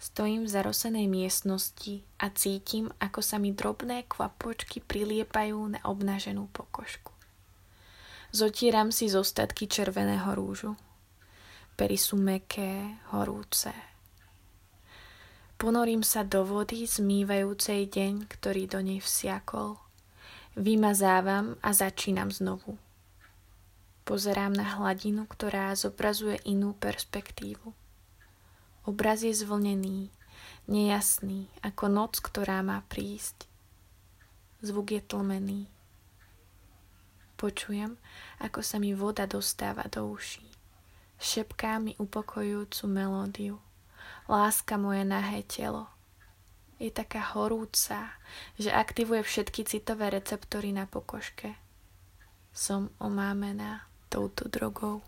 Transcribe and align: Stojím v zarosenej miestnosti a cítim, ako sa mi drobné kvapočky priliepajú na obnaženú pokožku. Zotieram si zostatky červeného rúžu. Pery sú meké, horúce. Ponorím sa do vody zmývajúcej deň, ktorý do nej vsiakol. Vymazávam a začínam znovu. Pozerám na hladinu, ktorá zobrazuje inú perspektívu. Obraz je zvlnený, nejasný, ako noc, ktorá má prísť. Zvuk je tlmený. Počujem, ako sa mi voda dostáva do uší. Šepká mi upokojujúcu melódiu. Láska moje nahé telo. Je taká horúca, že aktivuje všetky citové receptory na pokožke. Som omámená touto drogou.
Stojím 0.00 0.48
v 0.48 0.52
zarosenej 0.56 1.12
miestnosti 1.12 2.00
a 2.16 2.32
cítim, 2.32 2.88
ako 3.04 3.20
sa 3.20 3.36
mi 3.36 3.52
drobné 3.52 4.08
kvapočky 4.08 4.80
priliepajú 4.80 5.76
na 5.76 5.80
obnaženú 5.84 6.48
pokožku. 6.56 7.12
Zotieram 8.32 8.88
si 8.96 9.12
zostatky 9.12 9.68
červeného 9.68 10.32
rúžu. 10.32 10.72
Pery 11.76 12.00
sú 12.00 12.16
meké, 12.16 12.96
horúce. 13.12 13.76
Ponorím 15.60 16.00
sa 16.00 16.24
do 16.24 16.48
vody 16.48 16.88
zmývajúcej 16.88 17.92
deň, 17.92 18.24
ktorý 18.24 18.72
do 18.72 18.80
nej 18.80 19.04
vsiakol. 19.04 19.76
Vymazávam 20.56 21.60
a 21.60 21.76
začínam 21.76 22.32
znovu. 22.32 22.80
Pozerám 24.08 24.56
na 24.56 24.80
hladinu, 24.80 25.28
ktorá 25.28 25.76
zobrazuje 25.76 26.40
inú 26.48 26.72
perspektívu. 26.72 27.76
Obraz 28.90 29.22
je 29.22 29.30
zvlnený, 29.30 30.10
nejasný, 30.66 31.46
ako 31.62 31.86
noc, 31.86 32.18
ktorá 32.18 32.58
má 32.58 32.82
prísť. 32.90 33.46
Zvuk 34.66 34.90
je 34.90 34.98
tlmený. 34.98 35.70
Počujem, 37.38 37.94
ako 38.42 38.66
sa 38.66 38.82
mi 38.82 38.90
voda 38.90 39.30
dostáva 39.30 39.86
do 39.86 40.10
uší. 40.10 40.42
Šepká 41.22 41.78
mi 41.78 41.94
upokojujúcu 42.02 42.84
melódiu. 42.90 43.62
Láska 44.26 44.74
moje 44.74 45.06
nahé 45.06 45.46
telo. 45.46 45.86
Je 46.82 46.90
taká 46.90 47.22
horúca, 47.38 48.18
že 48.58 48.74
aktivuje 48.74 49.22
všetky 49.22 49.70
citové 49.70 50.10
receptory 50.10 50.74
na 50.74 50.90
pokožke. 50.90 51.54
Som 52.50 52.90
omámená 52.98 53.86
touto 54.10 54.50
drogou. 54.50 55.06